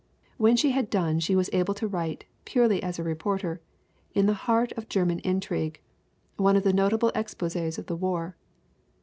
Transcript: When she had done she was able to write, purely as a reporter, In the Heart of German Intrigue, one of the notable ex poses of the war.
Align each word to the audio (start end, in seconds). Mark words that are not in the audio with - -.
When 0.37 0.55
she 0.55 0.71
had 0.71 0.89
done 0.89 1.19
she 1.19 1.35
was 1.35 1.51
able 1.53 1.75
to 1.75 1.87
write, 1.87 2.25
purely 2.43 2.81
as 2.81 2.97
a 2.97 3.03
reporter, 3.03 3.61
In 4.15 4.25
the 4.25 4.33
Heart 4.33 4.71
of 4.71 4.89
German 4.89 5.19
Intrigue, 5.19 5.79
one 6.37 6.55
of 6.57 6.63
the 6.63 6.73
notable 6.73 7.11
ex 7.13 7.35
poses 7.35 7.77
of 7.77 7.85
the 7.85 7.95
war. 7.95 8.35